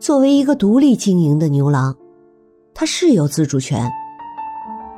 [0.00, 1.94] 作为一个独立经营的牛郎，
[2.72, 3.86] 他是有自主权，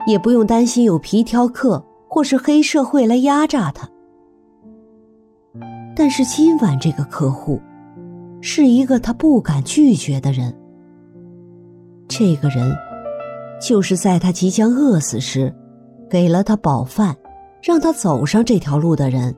[0.07, 3.89] 也不用担心有皮条客或是黑社会来压榨他。
[5.97, 7.61] 但是今晚这个客户，
[8.41, 10.57] 是一个他不敢拒绝的人。
[12.07, 12.73] 这个人，
[13.61, 15.53] 就是在他即将饿死时，
[16.09, 17.17] 给了他饱饭，
[17.61, 19.35] 让他走上这条路的人。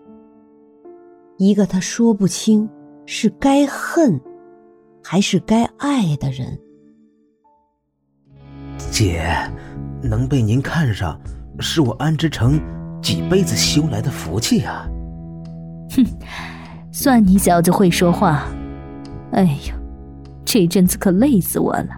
[1.38, 2.68] 一个他说不清
[3.06, 4.20] 是该恨。
[5.06, 6.58] 还是该爱的人，
[8.90, 9.22] 姐，
[10.02, 11.20] 能被您看上，
[11.60, 12.58] 是我安之成
[13.02, 14.88] 几辈子修来的福气啊！
[15.90, 16.04] 哼，
[16.90, 18.46] 算你小子会说话。
[19.32, 19.74] 哎呦，
[20.42, 21.88] 这阵子可累死我了。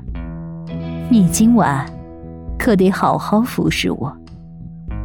[1.09, 1.89] 你今晚
[2.59, 4.15] 可得好好服侍我，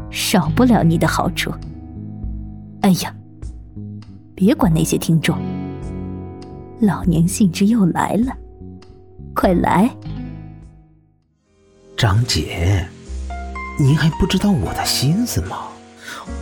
[0.10, 1.52] 少不了你的好处。
[2.82, 3.16] 哎呀，
[4.34, 5.38] 别管那些听众。
[6.82, 8.34] 老娘兴致又来了，
[9.36, 9.92] 快来！
[11.96, 12.88] 张姐，
[13.80, 15.68] 您还不知道我的心思吗？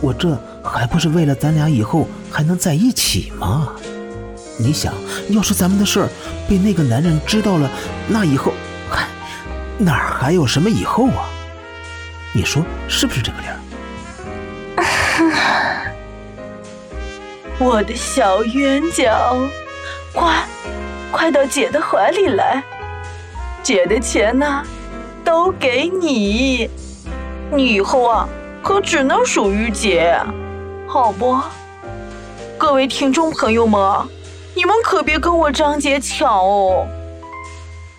[0.00, 3.74] 我这还不是为了咱俩以后还能在一起吗？
[4.58, 4.94] 你想
[5.28, 6.08] 要是咱们的事儿
[6.48, 7.70] 被那个男人知道了，
[8.08, 8.54] 那以后，
[8.88, 9.06] 嗨，
[9.76, 11.28] 哪还有什么以后啊？
[12.32, 13.60] 你说是不是这个理儿？
[17.60, 19.36] 我的小冤家。
[20.12, 20.44] 快，
[21.12, 22.62] 快到姐的怀里来！
[23.62, 24.62] 姐的钱呢，
[25.24, 26.68] 都给你。
[27.52, 28.28] 你以后啊，
[28.62, 30.18] 可只能属于姐，
[30.86, 31.38] 好不？
[32.58, 33.80] 各位听众朋友们，
[34.54, 36.86] 你们可别跟我张姐抢哦。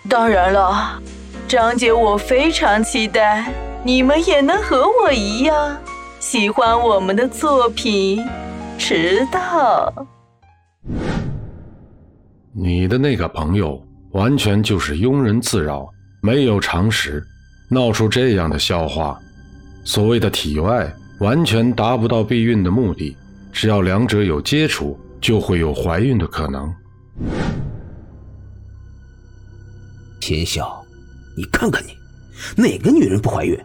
[0.08, 1.00] 当然了，
[1.48, 3.46] 张姐我非常期待
[3.82, 5.76] 你们也能和我一样
[6.20, 8.22] 喜欢我们的作品。
[8.78, 9.92] 迟到。
[12.54, 15.88] 你的那个朋友完全就是庸人自扰，
[16.20, 17.24] 没有常识，
[17.70, 19.18] 闹出这样的笑话。
[19.84, 23.16] 所谓的体外完全达不到避孕的目的，
[23.52, 26.70] 只要两者有接触，就会有怀孕的可能。
[30.20, 30.84] 秦晓，
[31.34, 31.96] 你看看你，
[32.54, 33.58] 哪个女人不怀孕？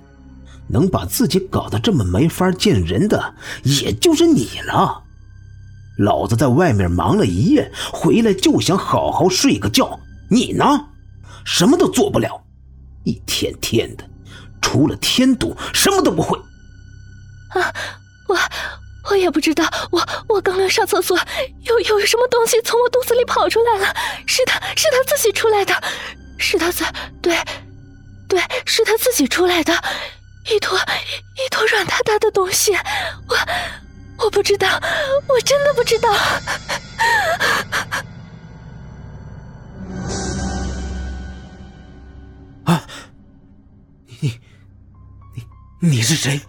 [0.69, 5.03] 能把自己搞得这么没法见人的，也就是你了。
[5.97, 10.00] 老子在外面忙了一夜，回来就想好好睡个觉。
[10.30, 10.90] 你呢，
[11.46, 12.44] 什么都做不了，
[13.03, 14.03] 一天天的，
[14.62, 16.38] 除了添堵，什么都不会。
[17.50, 17.74] 啊，
[18.28, 18.38] 我
[19.09, 21.18] 我也不知道，我我刚刚上厕所，
[21.63, 23.96] 有有什么东西从我肚子里跑出来了，
[24.28, 25.74] 是他是他自己出来的，
[26.38, 26.84] 是他自
[27.22, 27.36] 对
[28.28, 29.74] 对，是他自己出来的，
[30.52, 33.38] 一坨一坨软塌塌的东西，我。
[34.19, 34.67] 我不知道，
[35.28, 36.11] 我真的不知道。
[42.66, 42.83] 啊！
[44.19, 44.39] 你
[45.79, 46.41] 你你是谁？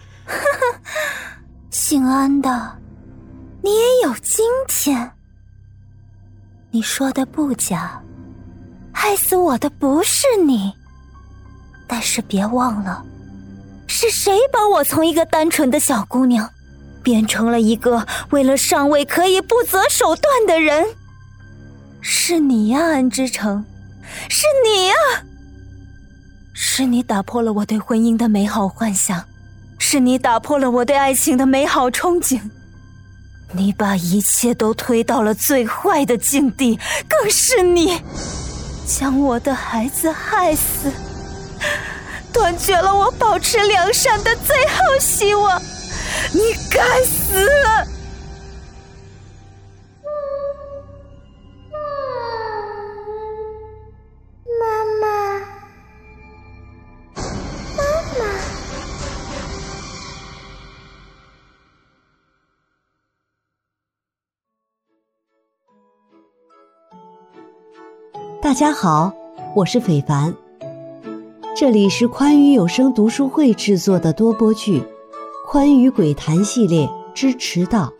[1.71, 2.79] 姓安的，
[3.63, 5.11] 你也有今天。
[6.71, 8.03] 你说的不假，
[8.93, 10.73] 害死我的不是你，
[11.87, 13.05] 但是别忘了，
[13.87, 16.51] 是谁把我从一个单纯的小姑娘。
[17.09, 20.89] 变成了一个为了上位可以不择手段的人，
[22.03, 23.65] 是你呀，安之城，
[24.29, 24.95] 是你呀，
[26.53, 29.25] 是你打破了我对婚姻的美好幻想，
[29.79, 32.43] 是你打破了我对爱情的美好憧憬，
[33.53, 38.03] 你把一切都推到了最坏的境地，更是你
[38.87, 40.93] 将我的孩子害死，
[42.35, 45.59] 断绝了我保持良善的最后希望。
[46.33, 47.35] 你该死！
[54.61, 55.07] 妈妈，
[57.77, 57.83] 妈
[58.19, 58.21] 妈，
[68.41, 69.13] 大家好，
[69.55, 70.35] 我是斐凡，
[71.57, 74.83] 这里是宽裕有声读书会制作的多播剧。
[75.51, 77.91] 宽与鬼谈系列之迟到，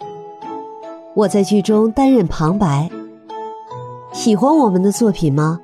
[1.15, 2.91] 我在剧中担任旁白。
[4.13, 5.59] 喜欢我们的作品吗？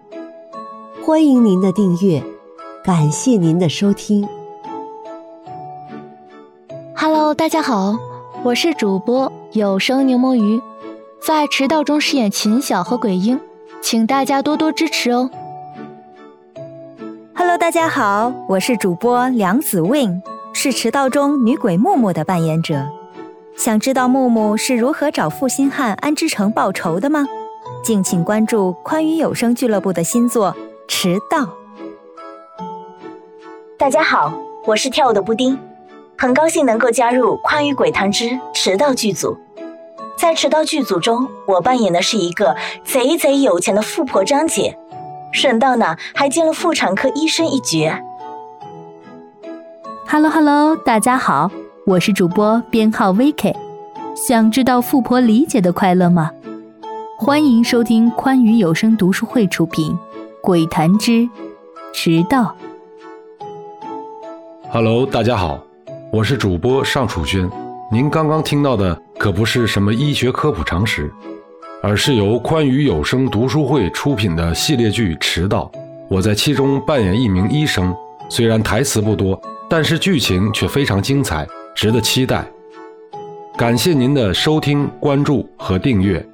[1.04, 2.24] 欢迎您的订阅，
[2.82, 4.26] 感谢您的收听。
[6.96, 7.94] Hello，大家好，
[8.42, 10.62] 我是主播有声柠檬鱼，
[11.20, 13.38] 在迟到中饰演秦晓和鬼婴，
[13.82, 15.28] 请大家多多支持哦。
[17.34, 20.22] Hello，大家好，我是主播梁子 Win。
[20.56, 22.86] 是迟到中女鬼木木的扮演者，
[23.56, 27.26] 想知道木木是如何找负心汉安之成报仇的吗？
[27.82, 30.52] 敬请关注宽娱有声俱乐部的新作
[30.86, 31.40] 《迟到》。
[33.76, 34.32] 大家好，
[34.64, 35.58] 我是跳舞的布丁，
[36.16, 39.36] 很高兴能够加入宽娱鬼谈之迟到剧组。
[40.16, 44.78] 在迟到剧组中，我扮演的是一个贼贼有钱的富婆张姐，
[45.32, 48.00] 顺道呢还兼了妇产科医生一角。
[50.14, 51.50] Hello Hello，大家好，
[51.84, 53.52] 我是主播编号 VK。
[54.14, 56.30] 想知道富婆理解的快乐吗？
[57.18, 59.90] 欢迎收听宽娱有声读书会出品
[60.40, 61.28] 《鬼谈之
[61.92, 62.54] 迟到》。
[64.70, 65.58] Hello，大家好，
[66.12, 67.50] 我是主播尚楚轩。
[67.90, 71.12] 您刚刚听到的可不是什么医学科普常识，
[71.82, 75.68] 而是由宽娱有声读书会出品的系列剧《迟到》。
[76.08, 77.92] 我在其中扮演一名医生，
[78.28, 79.36] 虽然台词不多，
[79.76, 81.44] 但是剧情却非常精彩，
[81.74, 82.48] 值得期待。
[83.56, 86.24] 感谢您的收听、关注和订阅。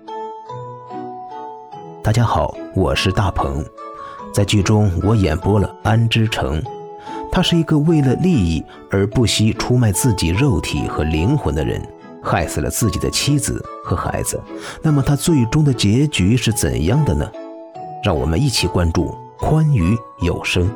[2.03, 3.65] 大家好，我是大鹏，
[4.31, 6.63] 在剧中我演播了安之成，
[7.33, 11.81] 他是一个为了利益而不惜出卖自己肉体和灵魂的人，
[12.23, 14.39] 害死了自己的妻子和孩子。
[14.83, 17.27] 那么他最终的结局是怎样的呢？
[18.05, 20.71] 让我们一起关注宽娱有声。